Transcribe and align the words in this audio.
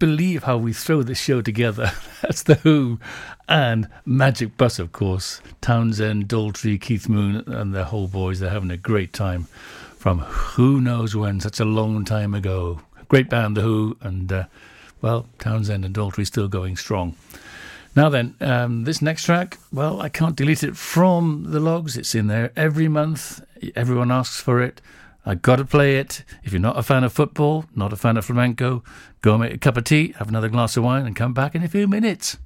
believe 0.00 0.42
how 0.44 0.56
we 0.56 0.72
throw 0.72 1.04
this 1.04 1.20
show 1.20 1.42
together. 1.42 1.92
That's 2.22 2.42
The 2.42 2.56
Who 2.56 2.98
and 3.48 3.88
Magic 4.04 4.56
Bus, 4.56 4.80
of 4.80 4.90
course. 4.90 5.40
Townshend, 5.60 6.26
Daltrey, 6.26 6.80
Keith 6.80 7.08
Moon, 7.08 7.44
and 7.46 7.72
the 7.72 7.84
whole 7.84 8.08
boys. 8.08 8.40
They're 8.40 8.50
having 8.50 8.72
a 8.72 8.76
great 8.76 9.12
time 9.12 9.44
from 9.96 10.20
who 10.20 10.80
knows 10.80 11.14
when, 11.14 11.38
such 11.38 11.60
a 11.60 11.64
long 11.64 12.04
time 12.04 12.34
ago. 12.34 12.80
Great 13.08 13.28
band, 13.28 13.56
The 13.56 13.60
Who, 13.60 13.96
and, 14.00 14.32
uh, 14.32 14.44
well, 15.02 15.26
Townshend 15.38 15.84
and 15.84 15.94
Daltrey 15.94 16.26
still 16.26 16.48
going 16.48 16.76
strong. 16.76 17.14
Now 17.94 18.08
then, 18.08 18.34
um, 18.40 18.84
this 18.84 19.02
next 19.02 19.24
track, 19.24 19.58
well, 19.72 20.00
I 20.00 20.08
can't 20.08 20.36
delete 20.36 20.62
it 20.62 20.76
from 20.76 21.46
the 21.50 21.60
logs. 21.60 21.96
It's 21.96 22.14
in 22.14 22.28
there 22.28 22.52
every 22.56 22.88
month. 22.88 23.44
Everyone 23.76 24.10
asks 24.10 24.40
for 24.40 24.60
it. 24.62 24.80
I 25.26 25.34
gotta 25.34 25.64
play 25.64 25.96
it. 25.96 26.24
If 26.42 26.52
you're 26.52 26.60
not 26.60 26.78
a 26.78 26.82
fan 26.82 27.04
of 27.04 27.12
football, 27.12 27.66
not 27.74 27.92
a 27.92 27.96
fan 27.96 28.16
of 28.16 28.24
flamenco, 28.24 28.82
go 29.20 29.38
make 29.38 29.52
a 29.52 29.58
cup 29.58 29.76
of 29.76 29.84
tea, 29.84 30.14
have 30.18 30.28
another 30.28 30.48
glass 30.48 30.76
of 30.76 30.84
wine, 30.84 31.06
and 31.06 31.14
come 31.14 31.34
back 31.34 31.54
in 31.54 31.62
a 31.62 31.68
few 31.68 31.86
minutes. 31.86 32.38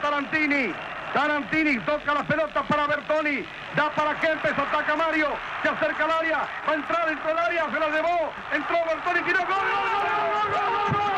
Tarantini. 0.00 0.74
Tarantini 1.12 1.78
toca 1.84 2.14
la 2.14 2.24
pelota 2.24 2.62
para 2.66 2.86
Bertoni. 2.86 3.44
Da 3.76 3.90
para 3.94 4.18
Kempes, 4.20 4.52
ataca 4.52 4.96
Mario. 4.96 5.28
Se 5.62 5.68
acerca 5.68 6.04
al 6.04 6.10
área. 6.10 6.48
Va 6.66 6.72
a 6.72 6.74
entrar 6.74 7.06
dentro 7.06 7.28
del 7.28 7.38
área. 7.38 7.70
Se 7.70 7.78
la 7.78 7.88
llevó. 7.88 8.32
Entró 8.52 8.76
Bertoni. 8.86 9.22
Tiró. 9.22 9.40
¡Gol, 9.40 9.48
gol, 9.48 9.86
gol, 9.90 10.08
gol, 10.10 10.50
gol, 10.52 10.92
gol, 10.92 11.00
gol! 11.00 11.09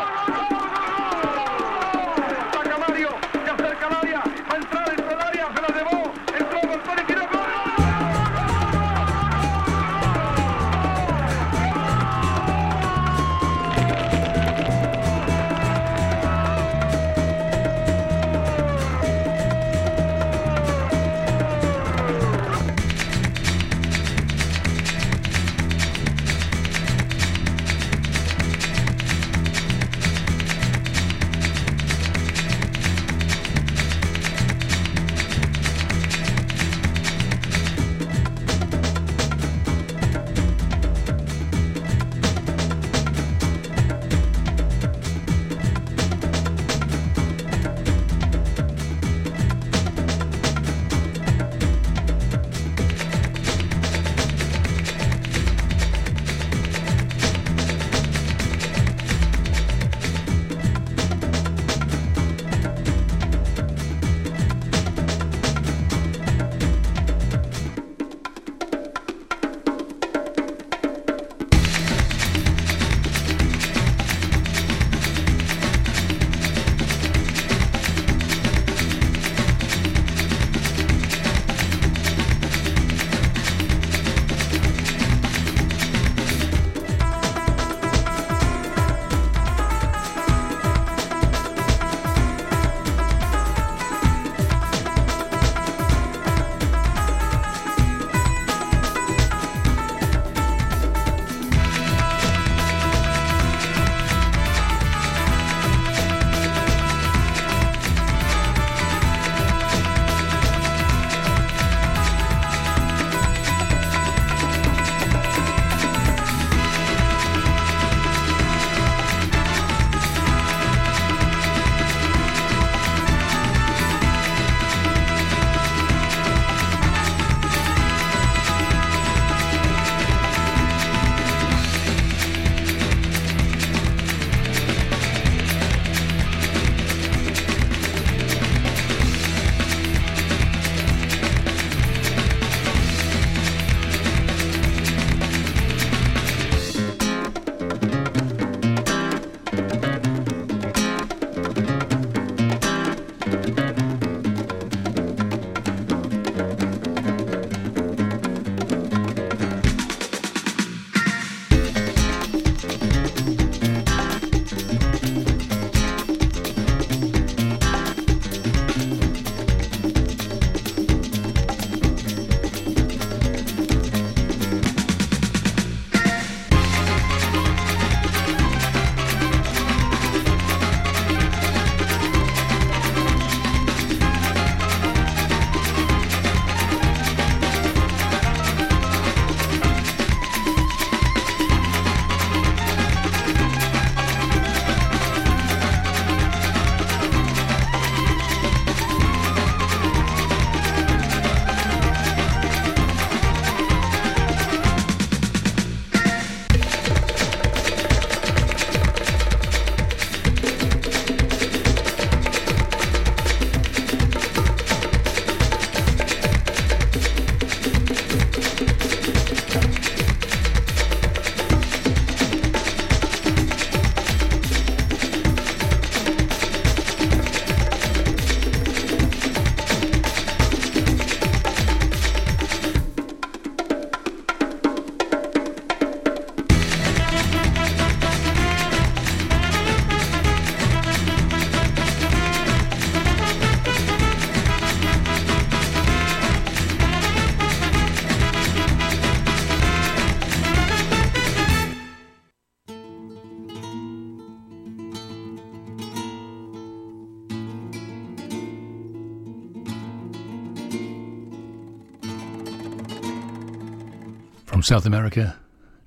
South 264.72 264.86
America 264.86 265.36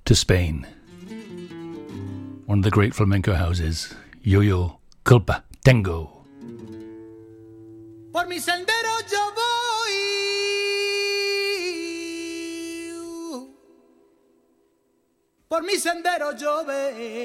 to 0.06 0.14
Spain. 0.14 0.68
One 2.46 2.60
of 2.60 2.64
the 2.64 2.70
great 2.70 2.94
flamenco 2.94 3.34
houses, 3.34 3.96
Yo 4.22 4.42
Yo 4.42 4.78
Culpa 5.04 5.44
Tengo. 5.64 6.24
Por 8.14 8.28
mi 8.28 8.40
sendero 8.40 9.02
yo 9.10 9.34
voy. 9.34 9.96
Por 15.50 15.64
mi 15.64 15.80
sendero 15.80 16.38
yo 16.38 16.64
vengo. 16.64 17.25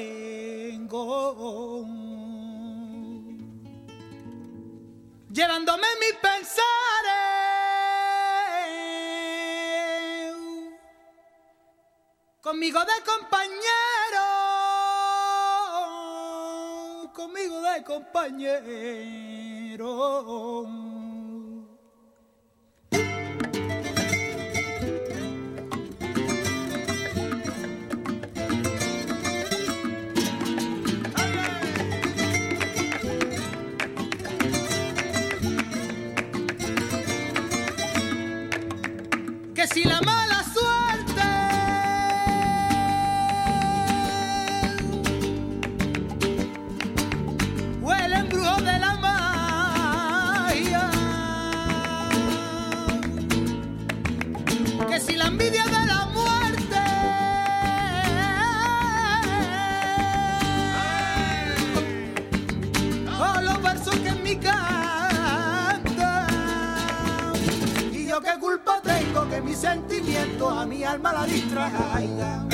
Conmigo 12.42 12.81
de 12.81 13.04
compañero. 13.04 14.25
Conmigo 17.12 17.60
de 17.60 17.84
compañero. 17.84 19.31
que 39.54 39.66
si 39.66 39.84
la 39.84 40.00
tengo 69.40 69.46
que 69.46 69.48
mi 69.48 69.54
sentimiento 69.54 70.48
a 70.48 70.66
mi 70.66 70.84
alma 70.84 71.12
la 71.12 71.26
distraiga. 71.26 72.50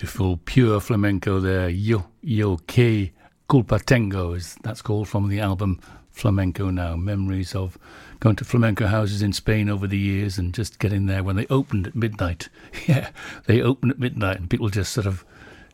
Beautiful, 0.00 0.38
pure 0.46 0.80
flamenco 0.80 1.40
there. 1.40 1.68
Yo, 1.68 2.06
yo, 2.22 2.56
que 2.66 3.12
culpa 3.50 3.78
tengo, 3.78 4.32
is 4.32 4.56
that's 4.62 4.80
called 4.80 5.08
from 5.08 5.28
the 5.28 5.40
album 5.40 5.78
Flamenco 6.10 6.70
Now. 6.70 6.96
Memories 6.96 7.54
of 7.54 7.76
going 8.18 8.34
to 8.36 8.44
flamenco 8.46 8.86
houses 8.86 9.20
in 9.20 9.34
Spain 9.34 9.68
over 9.68 9.86
the 9.86 9.98
years 9.98 10.38
and 10.38 10.54
just 10.54 10.78
getting 10.78 11.04
there 11.04 11.22
when 11.22 11.36
they 11.36 11.46
opened 11.50 11.88
at 11.88 11.94
midnight. 11.94 12.48
Yeah, 12.88 13.10
they 13.44 13.60
open 13.60 13.90
at 13.90 13.98
midnight 13.98 14.38
and 14.38 14.48
people 14.48 14.70
just 14.70 14.94
sort 14.94 15.06
of 15.06 15.22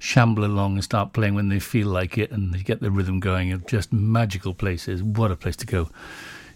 shamble 0.00 0.44
along 0.44 0.74
and 0.74 0.82
start 0.82 1.12
playing 1.12 1.36
when 1.36 1.48
they 1.48 1.60
feel 1.60 1.86
like 1.86 2.18
it 2.18 2.32
and 2.32 2.52
they 2.52 2.64
get 2.64 2.80
the 2.80 2.90
rhythm 2.90 3.20
going. 3.20 3.52
And 3.52 3.68
just 3.68 3.92
magical 3.92 4.54
places. 4.54 5.04
What 5.04 5.30
a 5.30 5.36
place 5.36 5.56
to 5.58 5.66
go. 5.66 5.88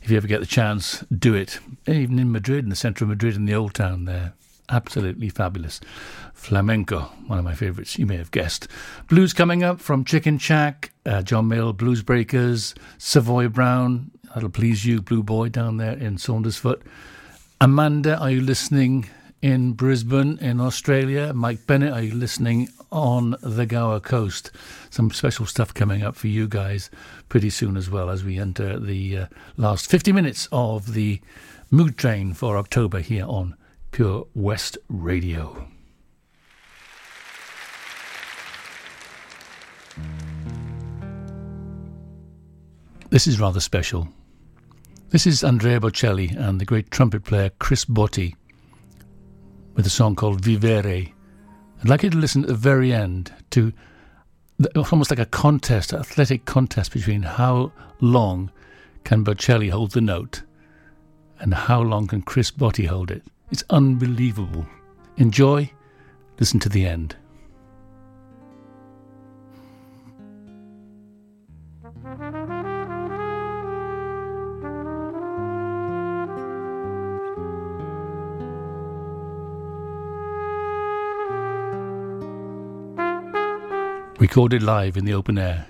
If 0.03 0.11
you 0.11 0.17
ever 0.17 0.27
get 0.27 0.41
the 0.41 0.47
chance, 0.47 1.05
do 1.17 1.35
it. 1.35 1.61
Even 1.87 2.19
in 2.19 2.33
Madrid, 2.33 2.65
in 2.65 2.71
the 2.71 2.75
centre 2.75 3.05
of 3.05 3.11
Madrid, 3.11 3.37
in 3.37 3.45
the 3.45 3.55
old 3.55 3.75
town 3.75 4.07
there. 4.07 4.33
Absolutely 4.71 5.29
fabulous. 5.29 5.81
Flamenco, 6.33 7.01
one 7.27 7.39
of 7.39 7.45
my 7.45 7.55
favourites, 7.55 7.99
you 7.99 8.07
may 8.07 8.17
have 8.17 8.31
guessed. 8.31 8.69
Blues 9.09 9.33
coming 9.33 9.65
up 9.65 9.81
from 9.81 10.05
Chicken 10.05 10.39
Shack, 10.39 10.93
uh, 11.05 11.23
John 11.23 11.49
Mayall, 11.49 11.77
Blues 11.77 12.03
Breakers, 12.03 12.75
Savoy 12.97 13.49
Brown, 13.49 14.13
that'll 14.33 14.49
please 14.49 14.87
you, 14.87 15.03
Blue 15.03 15.25
Boy, 15.25 15.49
down 15.49 15.79
there 15.79 15.97
in 15.97 16.17
Saundersfoot. 16.17 16.83
Amanda, 17.61 18.17
are 18.19 18.31
you 18.31 18.41
listening 18.41 19.11
in 19.43 19.73
Brisbane, 19.73 20.39
in 20.39 20.61
Australia? 20.61 21.33
Mike 21.35 21.67
Bennett, 21.67 21.93
are 21.93 22.03
you 22.03 22.15
listening 22.15 22.69
on 22.93 23.37
the 23.43 23.67
Gower 23.67 23.99
Coast? 23.99 24.53
Some 24.89 25.11
special 25.11 25.47
stuff 25.47 25.75
coming 25.75 26.03
up 26.03 26.15
for 26.15 26.29
you 26.29 26.47
guys 26.47 26.91
pretty 27.29 27.51
soon 27.51 27.77
as 27.77 27.91
well 27.91 28.09
as 28.09 28.25
we 28.25 28.39
enter 28.39 28.79
the 28.79 29.19
uh, 29.19 29.27
last 29.57 29.91
50 29.91 30.13
minutes 30.13 30.49
of 30.53 30.95
the 30.95 31.21
Mood 31.71 31.99
Train 31.99 32.35
for 32.35 32.57
October 32.57 33.01
here 33.01 33.27
on 33.27 33.57
Pure 33.91 34.27
West 34.35 34.79
Radio. 34.89 35.67
This 43.11 43.27
is 43.27 43.41
rather 43.41 43.59
special. 43.59 44.09
This 45.09 45.27
is 45.27 45.43
Andrea 45.43 45.81
Bocelli 45.81 46.37
and 46.37 46.61
the 46.61 46.65
great 46.65 46.93
trumpet 46.93 47.25
player 47.25 47.51
Chris 47.59 47.85
Botti 47.85 48.37
with 49.75 49.85
a 49.87 49.91
song 49.91 50.15
called 50.15 50.41
Vivere. 50.41 51.13
I'd 51.81 51.89
like 51.89 52.05
you 52.05 52.11
to 52.11 52.17
listen 52.17 52.43
at 52.43 52.49
the 52.49 52.55
very 52.55 52.93
end 52.93 53.33
to 53.51 53.73
almost 54.93 55.11
like 55.11 55.19
a 55.19 55.27
contest, 55.27 55.93
athletic 55.93 56.45
contest 56.45 56.93
between 56.93 57.23
how 57.23 57.73
long 58.01 58.53
can 59.03 59.25
Bocelli 59.25 59.71
hold 59.71 59.91
the 59.91 60.01
note 60.01 60.43
and 61.41 61.53
how 61.53 61.81
long 61.81 62.07
can 62.07 62.23
Chris 62.23 62.53
Botti 62.53 62.87
hold 62.87 63.11
it. 63.11 63.25
It's 63.51 63.65
unbelievable. 63.69 64.67
Enjoy, 65.17 65.71
listen 66.39 66.61
to 66.61 66.69
the 66.69 66.87
end. 66.87 67.17
Recorded 84.21 84.63
live 84.63 84.97
in 84.97 85.05
the 85.07 85.15
open 85.15 85.39
air 85.39 85.67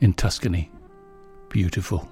in 0.00 0.12
Tuscany. 0.12 0.70
Beautiful. 1.48 2.08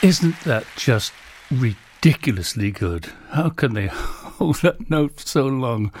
Isn't 0.00 0.38
that 0.42 0.64
just 0.76 1.12
ridiculously 1.50 2.70
good? 2.70 3.06
How 3.30 3.48
can 3.48 3.74
they 3.74 3.86
hold 3.92 4.62
that 4.62 4.88
note 4.88 5.18
so 5.18 5.46
long? 5.46 5.92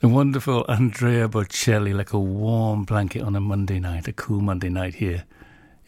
The 0.00 0.06
wonderful 0.06 0.64
Andrea 0.68 1.28
Bocelli, 1.28 1.92
like 1.92 2.12
a 2.12 2.20
warm 2.20 2.84
blanket 2.84 3.22
on 3.22 3.34
a 3.34 3.40
Monday 3.40 3.80
night, 3.80 4.06
a 4.06 4.12
cool 4.12 4.40
Monday 4.40 4.68
night 4.68 4.96
here 4.96 5.24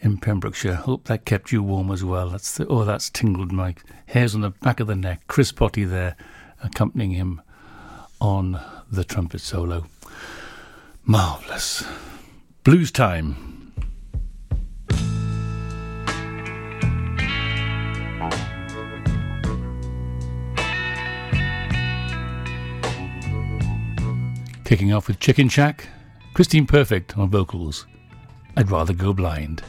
in 0.01 0.17
Pembrokeshire. 0.17 0.75
Hope 0.75 1.05
that 1.05 1.23
kept 1.23 1.53
you 1.53 1.63
warm 1.63 1.91
as 1.91 2.03
well. 2.03 2.29
That's 2.29 2.57
the, 2.57 2.67
oh, 2.67 2.83
that's 2.83 3.09
tingled 3.09 3.53
my 3.53 3.73
hairs 4.07 4.35
on 4.35 4.41
the 4.41 4.49
back 4.49 4.81
of 4.81 4.87
the 4.87 4.95
neck. 4.95 5.21
Chris 5.27 5.53
Botti 5.53 5.89
there, 5.89 6.17
accompanying 6.61 7.11
him 7.11 7.41
on 8.19 8.59
the 8.91 9.05
trumpet 9.05 9.39
solo. 9.39 9.85
Marvelous. 11.05 11.85
Blues 12.65 12.91
time. 12.91 13.58
Kicking 24.69 24.93
off 24.93 25.07
with 25.07 25.19
Chicken 25.19 25.49
Shack, 25.49 25.87
Christine 26.35 26.67
Perfect 26.67 27.17
on 27.17 27.31
vocals. 27.31 27.87
I'd 28.55 28.69
rather 28.69 28.93
go 28.93 29.13
blind. 29.13 29.63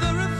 the 0.00 0.14
river. 0.14 0.37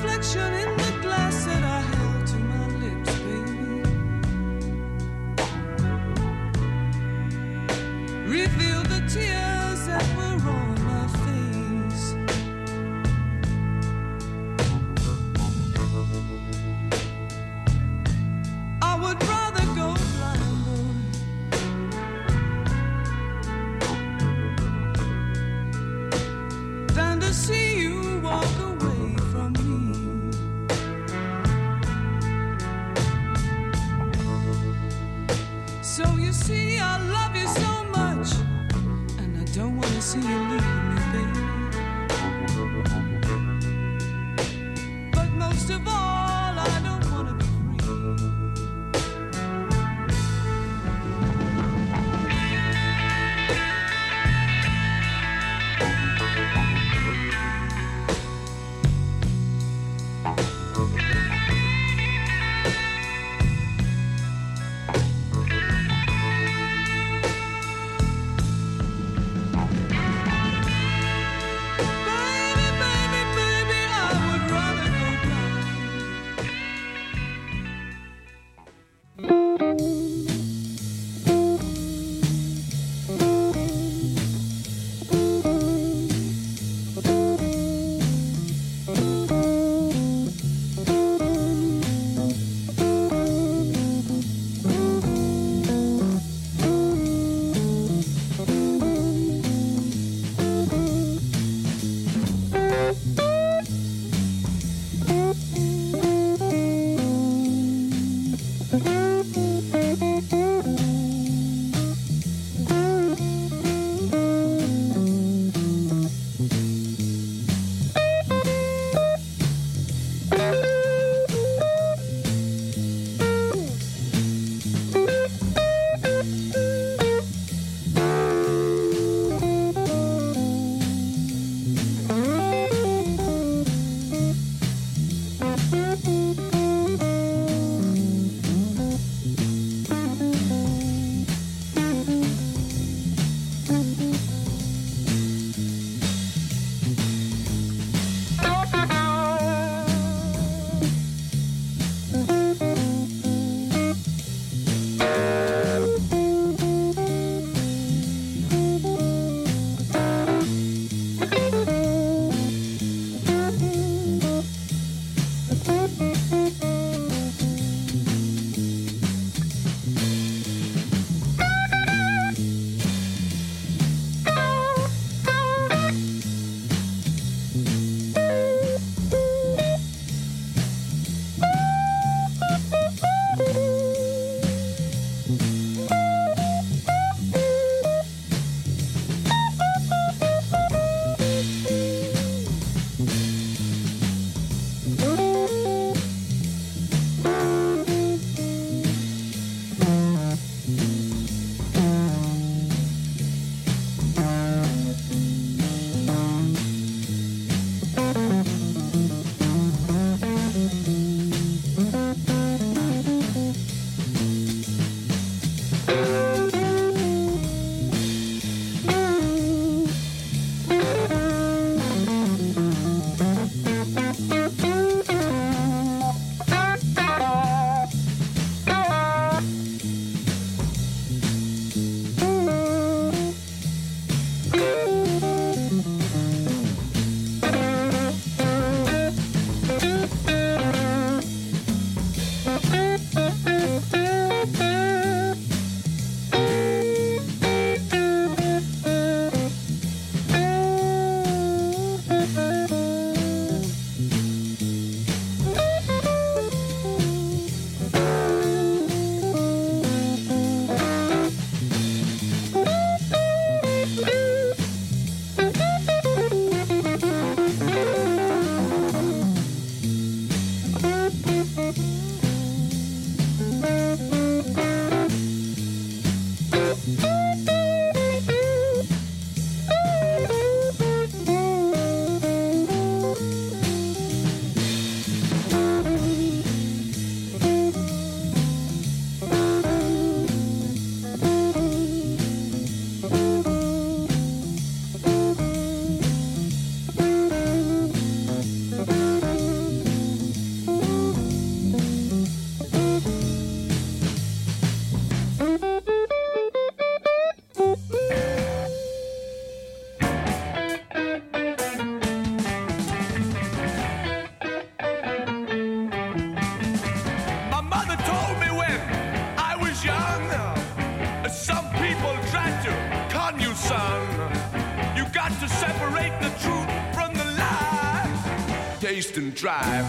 Taste 328.99 329.17
and 329.17 329.33
drive 329.33 329.87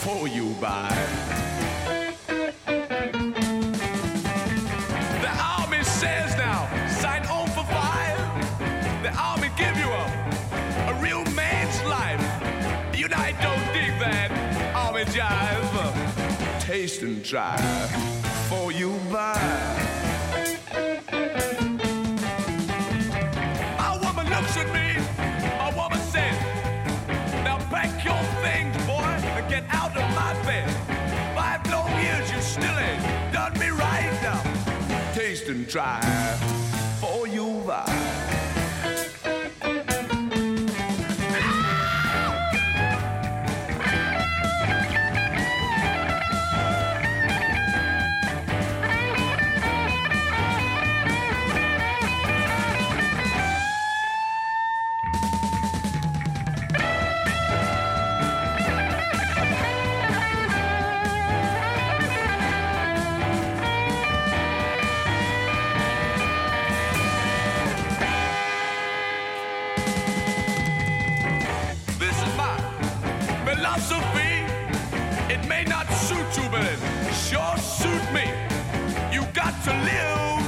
for 0.00 0.26
you 0.26 0.54
buy. 0.58 0.88
The 5.20 5.32
army 5.38 5.84
says 5.84 6.34
now, 6.38 6.66
sign 6.88 7.26
on 7.26 7.46
for 7.48 7.64
five. 7.64 8.16
The 9.02 9.12
army 9.14 9.50
give 9.58 9.76
you 9.76 9.90
a, 9.90 10.06
a 10.88 10.94
real 11.02 11.22
man's 11.34 11.82
life. 11.84 12.22
You 12.96 13.08
I 13.14 13.32
don't 13.32 13.66
dig 13.74 13.98
that 14.00 14.30
army 14.74 15.04
jive. 15.04 16.62
Taste 16.62 17.02
and 17.02 17.22
drive 17.22 17.60
for 18.48 18.72
you 18.72 18.98
buy. 19.12 19.97
My 30.14 30.32
bed. 30.44 30.70
Five 31.34 31.70
long 31.70 31.90
years, 32.02 32.30
you 32.30 32.40
still 32.40 32.78
ain't 32.78 33.32
done 33.32 33.52
me 33.58 33.68
right 33.68 34.18
now. 34.22 34.42
Taste 35.14 35.48
and 35.48 35.68
try 35.68 36.00
for 37.00 37.26
you 37.26 37.62
buy. 37.66 38.37
To 79.68 79.74
live 79.84 80.42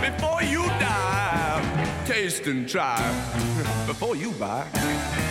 before 0.00 0.42
you 0.42 0.62
die. 0.78 2.02
Taste 2.04 2.46
and 2.46 2.68
try 2.68 2.98
before 3.86 4.16
you 4.16 4.32
buy. 4.32 5.25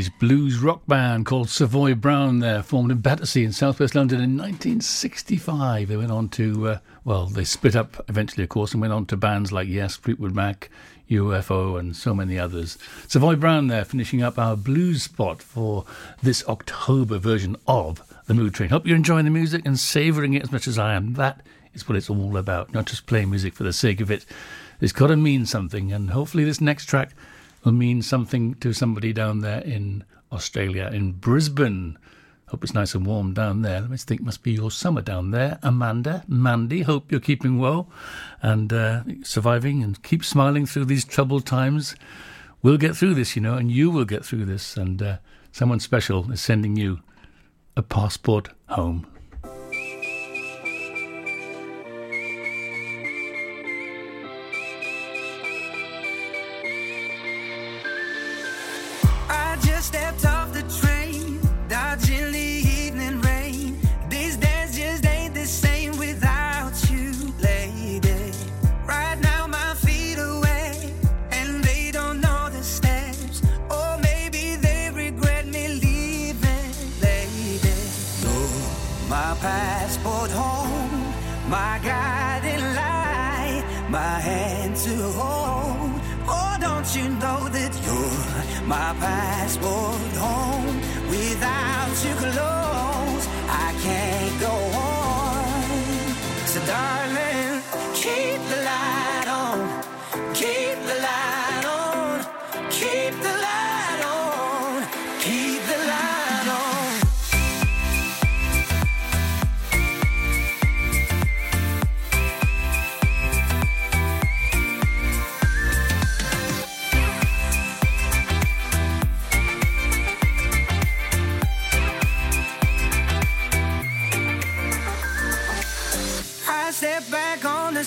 English 0.00 0.18
blues 0.18 0.58
rock 0.60 0.80
band 0.86 1.26
called 1.26 1.50
Savoy 1.50 1.94
Brown 1.94 2.38
there, 2.38 2.62
formed 2.62 2.90
in 2.90 3.02
Battersea 3.02 3.44
in 3.44 3.52
southwest 3.52 3.94
London 3.94 4.22
in 4.22 4.34
1965. 4.34 5.88
They 5.88 5.96
went 5.98 6.10
on 6.10 6.30
to, 6.30 6.68
uh, 6.68 6.78
well, 7.04 7.26
they 7.26 7.44
split 7.44 7.76
up 7.76 8.02
eventually, 8.08 8.44
of 8.44 8.48
course, 8.48 8.72
and 8.72 8.80
went 8.80 8.94
on 8.94 9.04
to 9.04 9.18
bands 9.18 9.52
like 9.52 9.68
Yes, 9.68 9.96
Fleetwood 9.96 10.34
Mac, 10.34 10.70
UFO, 11.10 11.78
and 11.78 11.94
so 11.94 12.14
many 12.14 12.38
others. 12.38 12.78
Savoy 13.08 13.36
Brown 13.36 13.66
there, 13.66 13.84
finishing 13.84 14.22
up 14.22 14.38
our 14.38 14.56
blues 14.56 15.02
spot 15.02 15.42
for 15.42 15.84
this 16.22 16.42
October 16.48 17.18
version 17.18 17.56
of 17.66 18.02
The 18.24 18.32
Mood 18.32 18.54
Train. 18.54 18.70
Hope 18.70 18.86
you're 18.86 18.96
enjoying 18.96 19.26
the 19.26 19.30
music 19.30 19.66
and 19.66 19.78
savouring 19.78 20.32
it 20.32 20.44
as 20.44 20.50
much 20.50 20.66
as 20.66 20.78
I 20.78 20.94
am. 20.94 21.12
That 21.12 21.42
is 21.74 21.86
what 21.86 21.96
it's 21.96 22.08
all 22.08 22.38
about, 22.38 22.72
not 22.72 22.86
just 22.86 23.04
playing 23.04 23.28
music 23.28 23.52
for 23.52 23.64
the 23.64 23.72
sake 23.74 24.00
of 24.00 24.10
it. 24.10 24.24
It's 24.80 24.92
got 24.92 25.08
to 25.08 25.16
mean 25.16 25.44
something, 25.44 25.92
and 25.92 26.08
hopefully, 26.08 26.44
this 26.44 26.58
next 26.58 26.86
track 26.86 27.10
will 27.64 27.72
mean 27.72 28.02
something 28.02 28.54
to 28.54 28.72
somebody 28.72 29.12
down 29.12 29.40
there 29.40 29.60
in 29.60 30.04
Australia, 30.32 30.90
in 30.92 31.12
Brisbane. 31.12 31.98
Hope 32.48 32.64
it's 32.64 32.74
nice 32.74 32.94
and 32.94 33.06
warm 33.06 33.32
down 33.32 33.62
there. 33.62 33.82
Let's 33.82 34.04
think 34.04 34.22
must 34.22 34.42
be 34.42 34.52
your 34.52 34.70
summer 34.70 35.02
down 35.02 35.30
there. 35.30 35.58
Amanda, 35.62 36.24
Mandy, 36.26 36.82
hope 36.82 37.10
you're 37.10 37.20
keeping 37.20 37.58
well 37.58 37.88
and 38.42 38.72
uh, 38.72 39.02
surviving 39.22 39.82
and 39.82 40.02
keep 40.02 40.24
smiling 40.24 40.66
through 40.66 40.86
these 40.86 41.04
troubled 41.04 41.46
times. 41.46 41.94
We'll 42.62 42.76
get 42.76 42.96
through 42.96 43.14
this, 43.14 43.36
you 43.36 43.42
know, 43.42 43.54
and 43.54 43.70
you 43.70 43.90
will 43.90 44.04
get 44.04 44.24
through 44.24 44.46
this. 44.46 44.76
And 44.76 45.00
uh, 45.00 45.16
someone 45.52 45.80
special 45.80 46.30
is 46.32 46.40
sending 46.40 46.76
you 46.76 47.00
a 47.76 47.82
passport 47.82 48.48
home. 48.68 49.06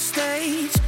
Stage, 0.03 0.82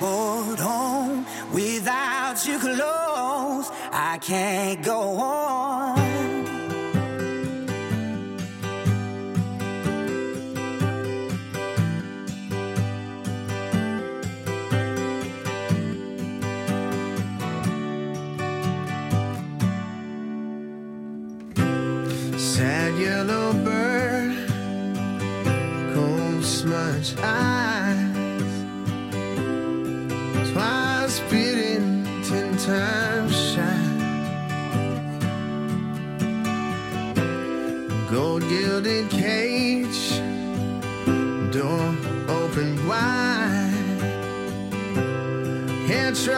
hold 0.00 0.60
on. 0.60 1.26
Without 1.52 2.46
you 2.46 2.58
close, 2.58 3.70
I 3.92 4.18
can't 4.20 4.82
go 4.82 5.00
on. 5.18 5.99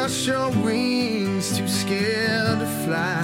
Can't 0.02 0.26
your 0.26 0.50
wings, 0.64 1.56
too 1.56 1.68
scared 1.68 2.58
to 2.58 2.66
fly. 2.84 3.22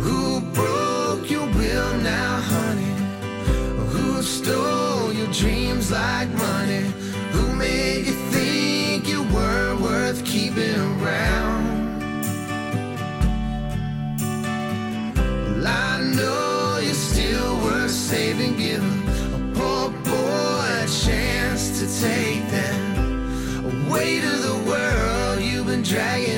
Who 0.00 0.40
broke 0.54 1.30
your 1.30 1.46
will 1.48 1.98
now, 1.98 2.40
honey? 2.40 2.94
Who 3.92 4.22
stole 4.22 5.12
your 5.12 5.30
dreams 5.32 5.90
like 5.90 6.30
money? 6.30 6.84
Who 7.32 7.54
made 7.56 8.06
you 8.06 8.16
think 8.32 9.06
you 9.06 9.22
were 9.24 9.76
worth 9.76 10.24
keeping 10.24 10.80
around? 10.80 11.62
Well, 15.56 15.66
I 15.66 16.00
know 16.16 16.78
you're 16.82 16.94
still 16.94 17.56
worth 17.64 17.90
saving, 17.90 18.56
giving 18.56 19.02
a 19.34 19.52
poor 19.54 19.90
boy 19.90 20.84
a 20.84 20.88
chance 20.88 21.80
to 21.80 22.00
take 22.00 22.39
weight 24.00 24.24
of 24.24 24.42
the 24.42 24.56
world. 24.70 25.42
You've 25.42 25.66
been 25.66 25.82
dragging 25.82 26.29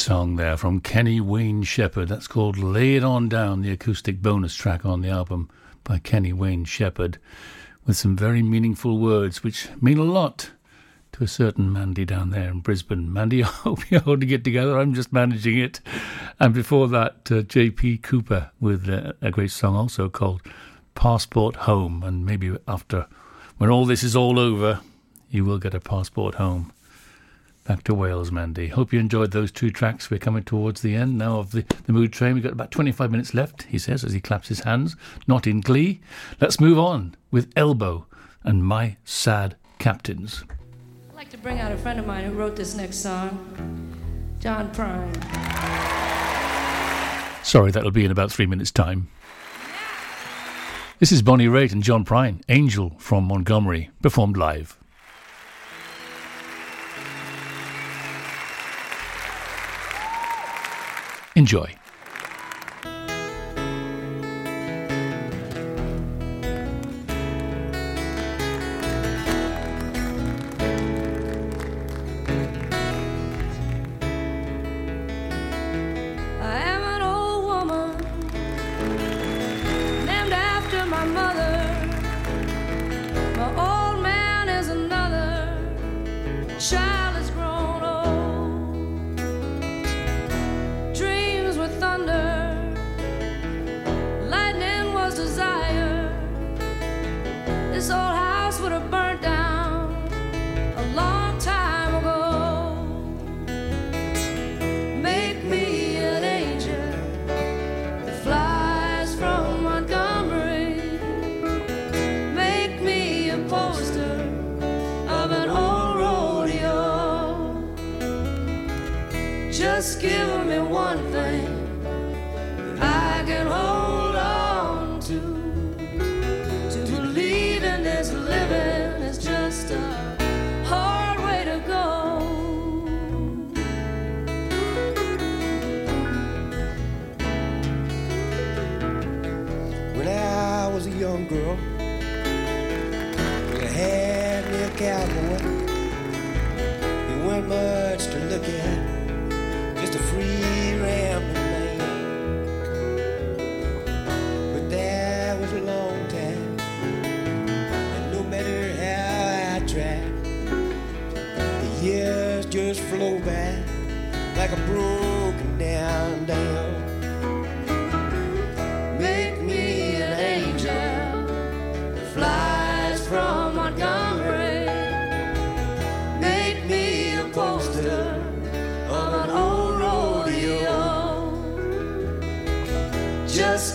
song 0.00 0.36
there 0.36 0.56
from 0.56 0.80
Kenny 0.80 1.20
Wayne 1.20 1.62
Shepherd. 1.62 2.08
That's 2.08 2.26
called 2.26 2.56
Lay 2.56 2.96
It 2.96 3.04
On 3.04 3.28
Down, 3.28 3.60
the 3.60 3.70
acoustic 3.70 4.22
bonus 4.22 4.54
track 4.54 4.86
on 4.86 5.02
the 5.02 5.10
album 5.10 5.50
by 5.84 5.98
Kenny 5.98 6.32
Wayne 6.32 6.64
Shepherd, 6.64 7.18
with 7.84 7.98
some 7.98 8.16
very 8.16 8.42
meaningful 8.42 8.98
words 8.98 9.44
which 9.44 9.68
mean 9.78 9.98
a 9.98 10.04
lot 10.04 10.52
to 11.12 11.24
a 11.24 11.28
certain 11.28 11.70
Mandy 11.70 12.06
down 12.06 12.30
there 12.30 12.48
in 12.48 12.60
Brisbane. 12.60 13.12
Mandy, 13.12 13.44
I 13.44 13.48
hope 13.48 13.90
you're 13.90 14.00
holding 14.00 14.30
it 14.30 14.42
together. 14.42 14.78
I'm 14.78 14.94
just 14.94 15.12
managing 15.12 15.58
it. 15.58 15.80
And 16.38 16.54
before 16.54 16.88
that, 16.88 17.30
uh, 17.30 17.42
J.P. 17.42 17.98
Cooper 17.98 18.52
with 18.58 18.88
uh, 18.88 19.12
a 19.20 19.30
great 19.30 19.50
song 19.50 19.76
also 19.76 20.08
called 20.08 20.40
Passport 20.94 21.56
Home. 21.56 22.02
And 22.02 22.24
maybe 22.24 22.56
after, 22.66 23.06
when 23.58 23.68
all 23.68 23.84
this 23.84 24.02
is 24.02 24.16
all 24.16 24.38
over, 24.38 24.80
you 25.28 25.44
will 25.44 25.58
get 25.58 25.74
a 25.74 25.80
passport 25.80 26.36
home. 26.36 26.72
Back 27.64 27.84
to 27.84 27.94
Wales, 27.94 28.32
Mandy. 28.32 28.68
Hope 28.68 28.92
you 28.92 28.98
enjoyed 28.98 29.30
those 29.30 29.52
two 29.52 29.70
tracks. 29.70 30.10
We're 30.10 30.18
coming 30.18 30.42
towards 30.42 30.80
the 30.80 30.94
end 30.94 31.18
now 31.18 31.38
of 31.38 31.52
the, 31.52 31.64
the 31.84 31.92
mood 31.92 32.12
train. 32.12 32.34
We've 32.34 32.42
got 32.42 32.52
about 32.52 32.70
25 32.70 33.10
minutes 33.10 33.34
left, 33.34 33.64
he 33.64 33.78
says, 33.78 34.02
as 34.02 34.12
he 34.12 34.20
claps 34.20 34.48
his 34.48 34.60
hands, 34.60 34.96
not 35.26 35.46
in 35.46 35.60
glee. 35.60 36.00
Let's 36.40 36.58
move 36.58 36.78
on 36.78 37.14
with 37.30 37.52
Elbow 37.54 38.06
and 38.42 38.64
My 38.64 38.96
Sad 39.04 39.56
Captains. 39.78 40.42
I'd 41.10 41.16
like 41.16 41.30
to 41.30 41.38
bring 41.38 41.60
out 41.60 41.70
a 41.70 41.76
friend 41.76 42.00
of 42.00 42.06
mine 42.06 42.24
who 42.24 42.32
wrote 42.32 42.56
this 42.56 42.74
next 42.74 42.96
song, 42.96 43.94
John 44.40 44.72
Prine. 44.72 45.14
Sorry, 47.44 47.70
that'll 47.70 47.90
be 47.90 48.04
in 48.04 48.10
about 48.10 48.32
three 48.32 48.46
minutes' 48.46 48.70
time. 48.70 49.08
This 50.98 51.12
is 51.12 51.22
Bonnie 51.22 51.46
Raitt 51.46 51.72
and 51.72 51.82
John 51.82 52.04
Prine, 52.04 52.42
Angel 52.48 52.94
from 52.98 53.24
Montgomery, 53.24 53.90
performed 54.02 54.36
live. 54.36 54.79
Enjoy. 61.36 61.79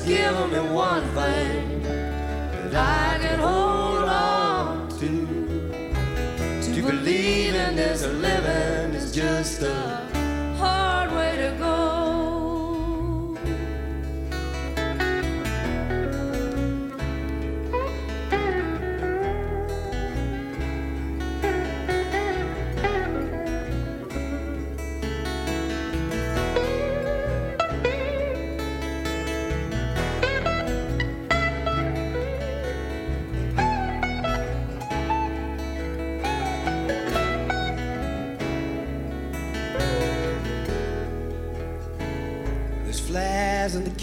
give 0.06 0.52
me 0.52 0.60
one 0.60 1.04
thing 1.16 1.82
that 1.82 2.76
I 2.76 3.18
can 3.20 3.40
hold 3.40 4.08
on 4.08 4.88
to. 5.00 6.74
To 6.74 6.82
believing 6.82 7.76
there's 7.76 8.04
a 8.04 8.14
living 8.14 8.94
is 8.94 9.12
just 9.12 9.64
a 9.64 9.95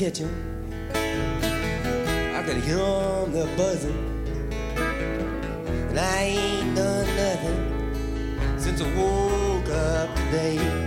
kitchen. 0.03 0.29
I 0.93 2.43
could 2.45 2.57
hear 2.57 2.77
them 2.77 3.31
the 3.31 3.47
buzzing. 3.57 3.97
And 5.91 5.97
I 5.97 6.23
ain't 6.23 6.75
done 6.75 7.07
nothing 7.15 8.59
since 8.59 8.81
I 8.81 8.89
woke 8.97 9.69
up 9.69 10.13
today. 10.17 10.82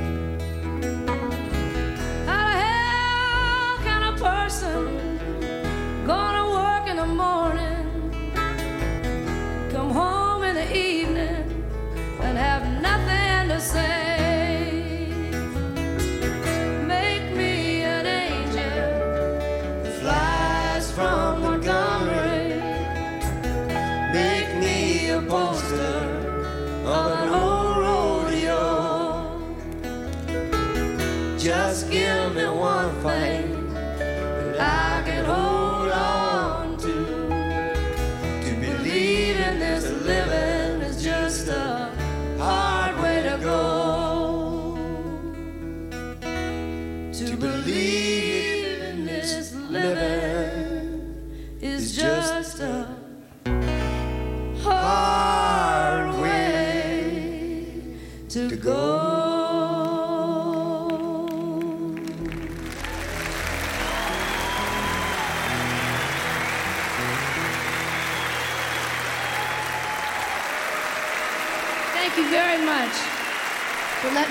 Let 58.35 58.51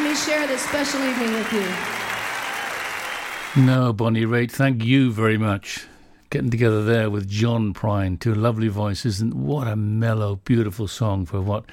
me 0.01 0.15
share 0.15 0.47
this 0.47 0.61
special 0.63 1.03
evening 1.03 1.33
with 1.33 1.51
you. 1.53 1.65
No, 3.65 3.95
Bonnie 3.95 4.27
Raitt, 4.27 4.51
thank 4.51 4.85
you 4.85 5.13
very 5.13 5.39
much. 5.39 5.87
Getting 6.29 6.51
together 6.51 6.85
there 6.85 7.09
with 7.09 7.27
John 7.27 7.73
Prine, 7.73 8.21
two 8.21 8.35
lovely 8.35 8.69
voices, 8.69 9.23
and 9.23 9.33
what 9.33 9.67
a 9.67 9.77
mellow, 9.77 10.41
beautiful 10.45 10.89
song 10.89 11.25
for 11.25 11.41
what 11.41 11.65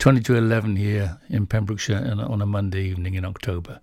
20 0.00 0.22
to 0.22 0.34
11 0.34 0.76
here 0.76 1.18
in 1.28 1.46
Pembrokeshire 1.46 2.16
on 2.26 2.40
a 2.40 2.46
Monday 2.46 2.84
evening 2.84 3.14
in 3.14 3.24
October. 3.26 3.80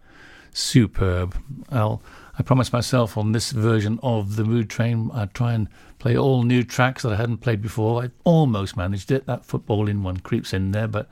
superb. 0.52 1.40
I'll, 1.70 2.02
I 2.40 2.42
promised 2.42 2.74
myself 2.74 3.16
on 3.20 3.34
this 3.34 3.52
version 3.52 4.00
of 4.02 4.36
the 4.36 4.44
Mood 4.44 4.68
Train 4.68 5.12
I'd 5.14 5.36
try 5.36 5.54
and 5.54 5.70
play 6.00 6.18
all 6.18 6.42
new 6.42 6.64
tracks 6.64 7.04
that 7.04 7.14
I 7.14 7.18
hadn't 7.18 7.38
played 7.38 7.62
before. 7.62 8.04
I 8.04 8.10
almost 8.24 8.76
managed 8.76 9.12
it. 9.12 9.28
That 9.28 9.46
football 9.46 9.88
in 9.88 10.02
one 10.02 10.18
creeps 10.18 10.54
in 10.54 10.72
there, 10.72 10.88
but 10.88 11.08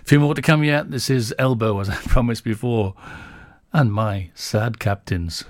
a 0.00 0.04
few 0.04 0.18
more 0.20 0.34
to 0.34 0.40
come 0.40 0.64
yet. 0.64 0.90
This 0.90 1.10
is 1.10 1.34
Elbow, 1.38 1.78
as 1.80 1.90
I 1.90 1.94
promised 2.06 2.42
before, 2.42 2.94
and 3.74 3.92
my 3.92 4.30
sad 4.34 4.78
captains. 4.78 5.44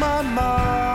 my 0.00 0.22
mind. 0.22 0.89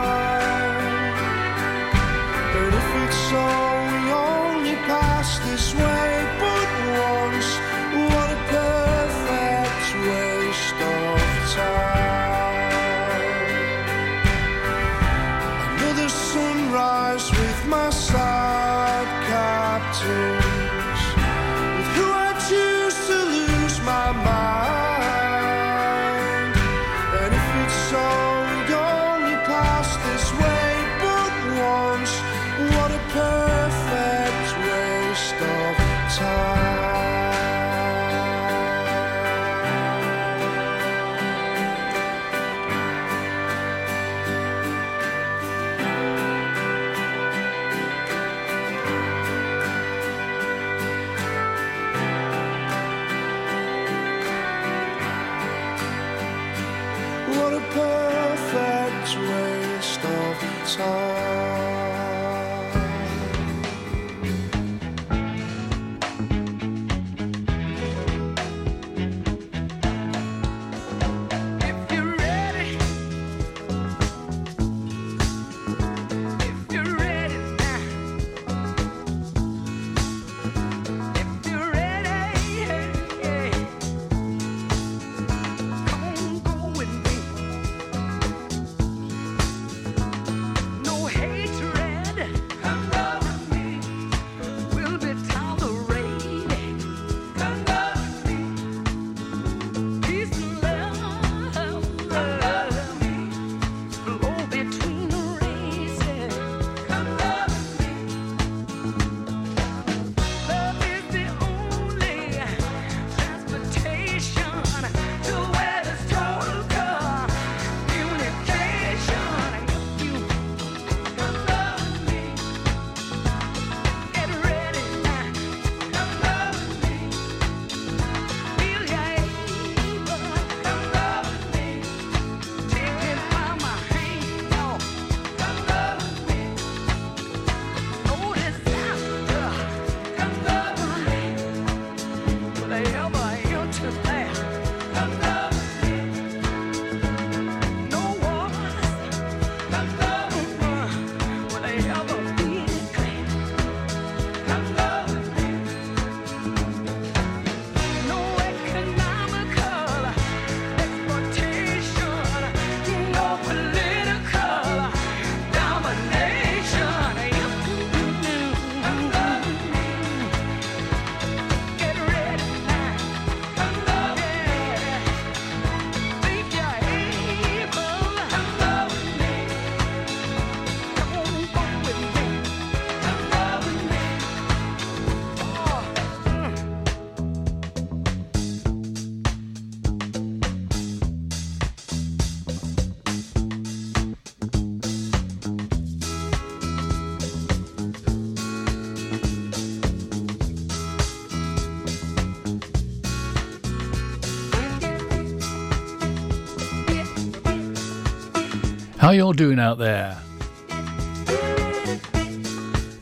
How 209.06 209.12
y'all 209.12 209.32
doing 209.32 209.60
out 209.60 209.78
there? 209.78 210.16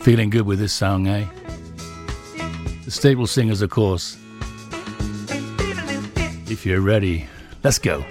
Feeling 0.00 0.28
good 0.28 0.44
with 0.44 0.58
this 0.58 0.74
song, 0.74 1.06
eh? 1.06 1.24
The 2.84 2.90
Staple 2.90 3.26
Singers, 3.26 3.62
of 3.62 3.70
course. 3.70 4.18
If 6.46 6.66
you're 6.66 6.82
ready, 6.82 7.26
let's 7.62 7.78
go. 7.78 8.04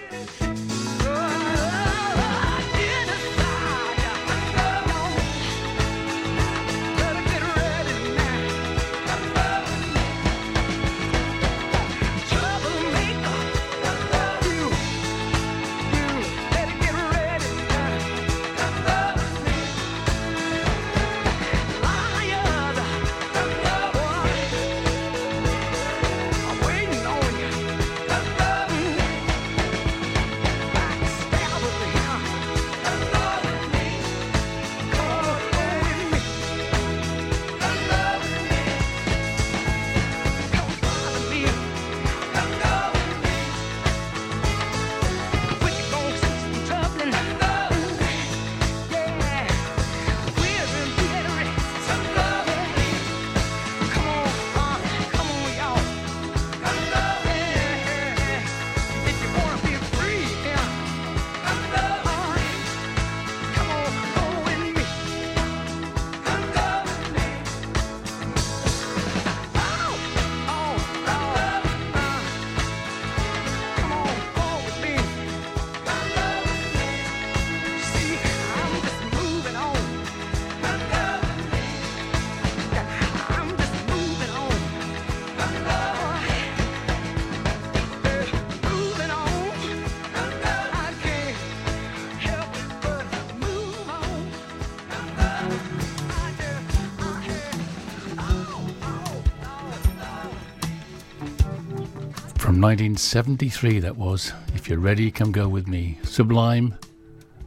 1973, 102.63 103.79
that 103.79 103.97
was. 103.97 104.31
If 104.55 104.69
you're 104.69 104.79
ready, 104.79 105.11
come 105.11 105.33
go 105.33 105.49
with 105.49 105.67
me. 105.67 105.97
Sublime, 106.03 106.73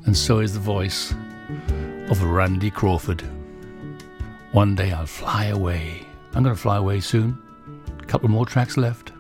and 0.05 0.15
so 0.15 0.41
is 0.41 0.53
the 0.53 0.61
voice 0.61 1.15
of 2.11 2.23
Randy 2.23 2.71
Crawford. 2.71 3.23
One 4.53 4.75
day 4.75 4.93
I'll 4.93 5.07
fly 5.07 5.47
away. 5.47 6.05
I'm 6.35 6.43
going 6.43 6.55
to 6.55 6.61
fly 6.61 6.77
away 6.77 7.01
soon. 7.01 7.39
Couple 8.07 8.29
more 8.29 8.45
tracks 8.45 8.77
left. 8.77 9.13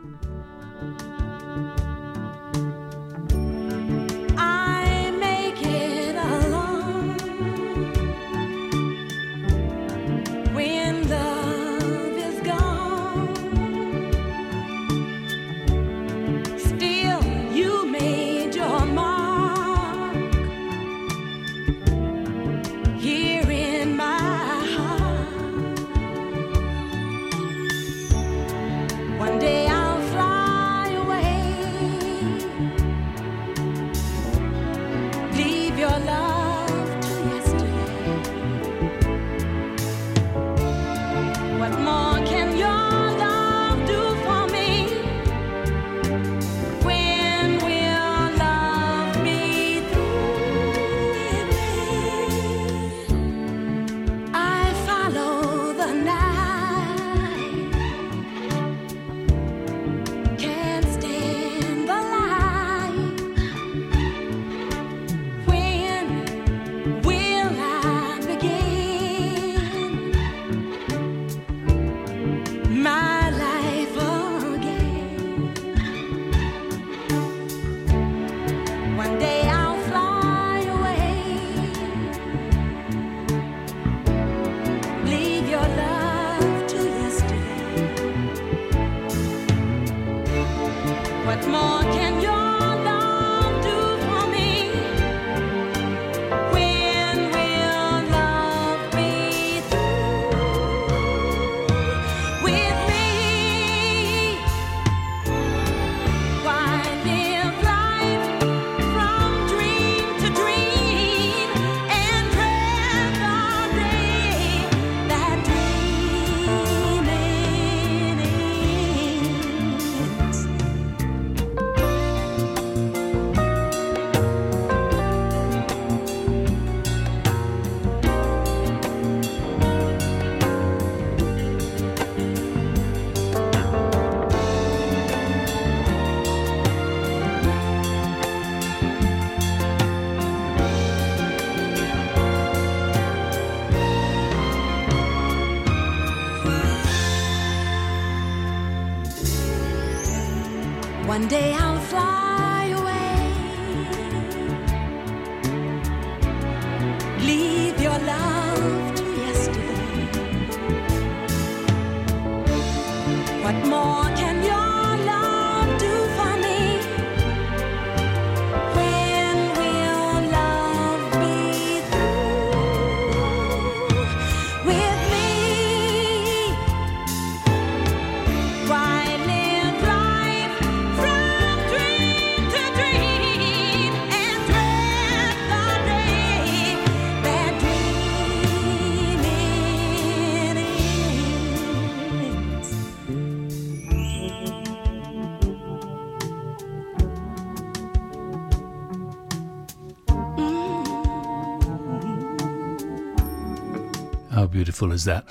Beautiful 204.76 204.92
is 204.92 205.04
that? 205.04 205.24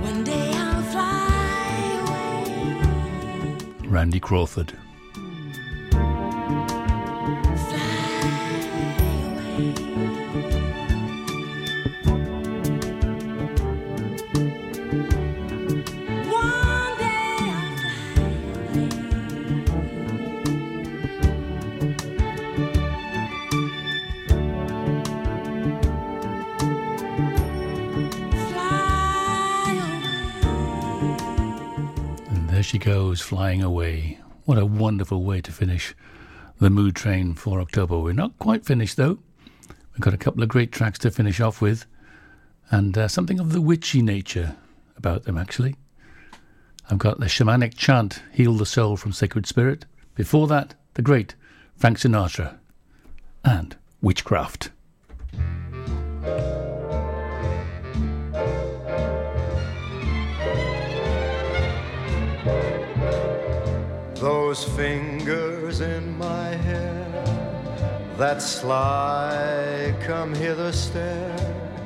One 0.00 0.24
day 0.24 0.52
I'll 0.54 0.82
fly 0.82 2.00
away. 3.82 3.88
Randy 3.88 4.18
Crawford. 4.18 4.72
Goes, 32.82 33.20
flying 33.20 33.62
away. 33.62 34.18
What 34.44 34.58
a 34.58 34.66
wonderful 34.66 35.22
way 35.22 35.40
to 35.42 35.52
finish 35.52 35.94
the 36.58 36.68
Mood 36.68 36.96
Train 36.96 37.34
for 37.34 37.60
October. 37.60 37.96
We're 37.96 38.12
not 38.12 38.36
quite 38.40 38.64
finished, 38.64 38.96
though. 38.96 39.20
We've 39.68 40.00
got 40.00 40.14
a 40.14 40.18
couple 40.18 40.42
of 40.42 40.48
great 40.48 40.72
tracks 40.72 40.98
to 41.00 41.12
finish 41.12 41.40
off 41.40 41.60
with, 41.60 41.86
and 42.70 42.98
uh, 42.98 43.06
something 43.06 43.38
of 43.38 43.52
the 43.52 43.60
witchy 43.60 44.02
nature 44.02 44.56
about 44.96 45.22
them, 45.22 45.38
actually. 45.38 45.76
I've 46.90 46.98
got 46.98 47.20
the 47.20 47.26
shamanic 47.26 47.74
chant, 47.76 48.20
Heal 48.32 48.54
the 48.54 48.66
Soul 48.66 48.96
from 48.96 49.12
Sacred 49.12 49.46
Spirit. 49.46 49.86
Before 50.16 50.48
that, 50.48 50.74
the 50.94 51.02
great 51.02 51.36
Frank 51.76 51.98
Sinatra 51.98 52.58
and 53.44 53.76
Witchcraft. 54.00 54.70
Those 64.22 64.62
fingers 64.62 65.80
in 65.80 66.16
my 66.16 66.50
hair 66.50 67.24
that 68.18 68.40
sly 68.40 69.92
come 70.00 70.32
hither 70.32 70.70
stare 70.70 71.82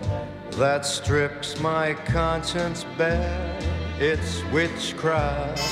that 0.51 0.85
strips 0.85 1.59
my 1.61 1.95
conscience 1.95 2.85
bare. 2.99 3.59
It's 3.99 4.45
witchcraft. 4.53 5.63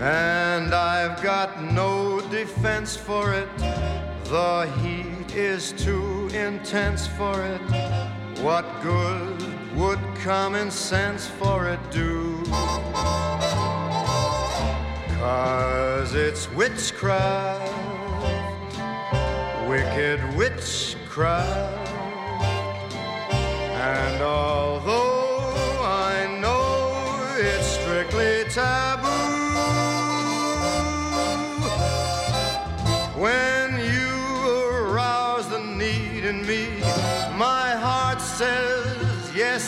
And 0.00 0.74
I've 0.74 1.22
got 1.22 1.62
no 1.62 2.20
defense 2.32 2.96
for 2.96 3.32
it. 3.32 3.48
The 4.24 4.68
heat 4.82 5.36
is 5.36 5.70
too 5.70 6.26
intense 6.34 7.06
for 7.06 7.40
it. 7.44 7.60
What 8.40 8.66
good 8.82 9.41
would 9.74 9.98
common 10.16 10.70
sense 10.70 11.26
for 11.26 11.68
it 11.68 11.80
do? 11.90 12.42
Cause 15.18 16.14
it's 16.14 16.50
witchcraft, 16.52 17.72
wicked 19.68 20.20
witchcraft. 20.36 21.88
And 23.30 24.22
although 24.22 25.54
I 25.82 26.38
know 26.40 27.34
it's 27.38 27.66
strictly 27.66 28.44
taboo, 28.50 29.08
when 33.18 33.78
you 33.78 34.12
arouse 34.68 35.48
the 35.48 35.60
need 35.60 36.24
in 36.24 36.46
me, 36.46 36.80
my 37.36 37.74
heart 37.76 38.20
says 38.20 38.71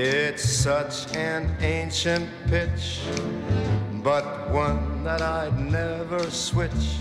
It's 0.00 0.48
such 0.48 1.12
an 1.16 1.56
ancient 1.60 2.30
pitch, 2.46 3.00
but 3.94 4.48
one 4.48 5.02
that 5.02 5.20
I'd 5.20 5.58
never 5.58 6.30
switch. 6.30 6.98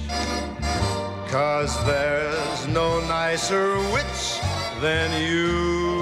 Cause 1.28 1.78
there's 1.86 2.68
no 2.68 3.00
nicer 3.02 3.78
witch 3.94 4.40
than 4.82 5.14
you. 5.22 5.97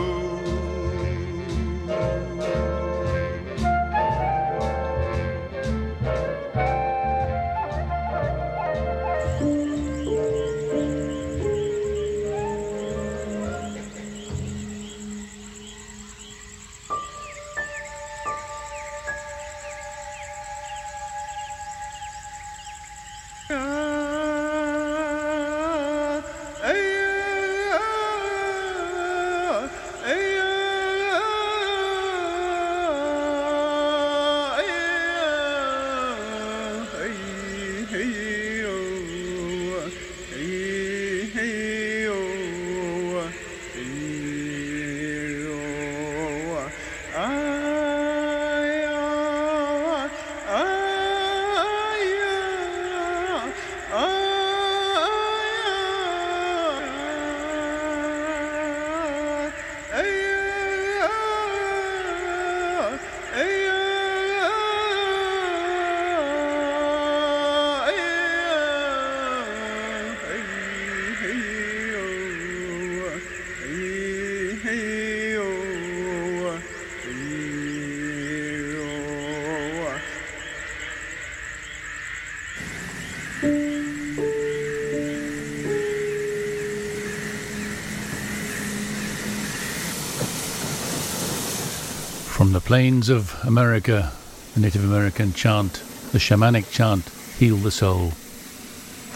Plains 92.76 93.08
of 93.08 93.42
America, 93.46 94.12
the 94.54 94.60
Native 94.60 94.84
American 94.84 95.32
chant, 95.32 95.76
the 96.12 96.18
shamanic 96.18 96.70
chant, 96.70 97.08
heal 97.40 97.56
the 97.56 97.72
soul. 97.72 98.12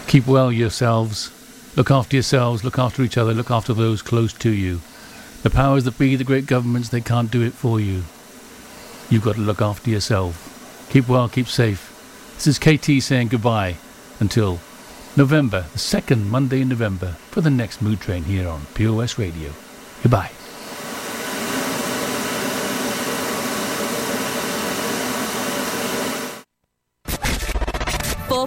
Keep 0.06 0.26
well 0.26 0.50
yourselves. 0.50 1.30
Look 1.76 1.90
after 1.90 2.16
yourselves, 2.16 2.64
look 2.64 2.78
after 2.78 3.02
each 3.02 3.18
other, 3.18 3.34
look 3.34 3.50
after 3.50 3.74
those 3.74 4.00
close 4.00 4.32
to 4.32 4.50
you. 4.50 4.80
The 5.42 5.50
powers 5.50 5.84
that 5.84 5.98
be, 5.98 6.16
the 6.16 6.24
great 6.24 6.46
governments, 6.46 6.88
they 6.88 7.02
can't 7.02 7.30
do 7.30 7.42
it 7.42 7.52
for 7.52 7.78
you. 7.78 8.04
You've 9.10 9.24
got 9.24 9.34
to 9.34 9.42
look 9.42 9.60
after 9.60 9.90
yourself. 9.90 10.88
Keep 10.90 11.08
well, 11.08 11.28
keep 11.28 11.46
safe. 11.46 11.92
This 12.36 12.46
is 12.46 12.58
KT 12.58 13.02
saying 13.02 13.28
goodbye 13.28 13.76
until 14.20 14.58
November, 15.18 15.66
the 15.74 15.78
second 15.78 16.30
Monday 16.30 16.62
in 16.62 16.70
November, 16.70 17.12
for 17.30 17.42
the 17.42 17.50
next 17.50 17.82
Mood 17.82 18.00
Train 18.00 18.24
here 18.24 18.48
on 18.48 18.64
POS 18.72 19.18
Radio. 19.18 19.52
Goodbye. 20.02 20.30
For 28.30 28.46